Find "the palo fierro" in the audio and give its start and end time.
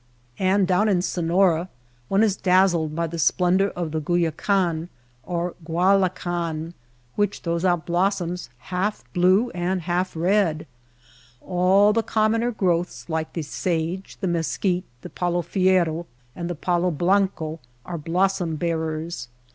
15.03-16.07